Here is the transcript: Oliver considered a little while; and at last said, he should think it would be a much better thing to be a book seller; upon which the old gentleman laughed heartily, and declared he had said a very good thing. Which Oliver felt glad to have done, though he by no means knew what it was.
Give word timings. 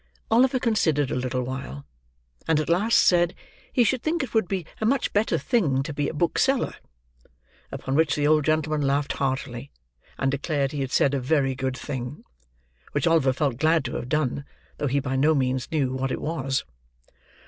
Oliver 0.31 0.57
considered 0.57 1.11
a 1.11 1.15
little 1.15 1.43
while; 1.43 1.85
and 2.47 2.59
at 2.59 2.69
last 2.69 2.99
said, 2.99 3.35
he 3.71 3.83
should 3.83 4.01
think 4.01 4.23
it 4.23 4.33
would 4.33 4.47
be 4.47 4.65
a 4.79 4.83
much 4.87 5.13
better 5.13 5.37
thing 5.37 5.83
to 5.83 5.93
be 5.93 6.09
a 6.09 6.13
book 6.15 6.39
seller; 6.39 6.73
upon 7.71 7.93
which 7.93 8.15
the 8.15 8.25
old 8.25 8.43
gentleman 8.43 8.81
laughed 8.81 9.13
heartily, 9.13 9.69
and 10.17 10.31
declared 10.31 10.71
he 10.71 10.81
had 10.81 10.91
said 10.91 11.13
a 11.13 11.19
very 11.19 11.53
good 11.53 11.77
thing. 11.77 12.23
Which 12.93 13.05
Oliver 13.05 13.31
felt 13.31 13.57
glad 13.57 13.85
to 13.85 13.95
have 13.97 14.09
done, 14.09 14.43
though 14.79 14.87
he 14.87 14.99
by 14.99 15.15
no 15.17 15.35
means 15.35 15.71
knew 15.71 15.93
what 15.93 16.11
it 16.11 16.19
was. 16.19 16.63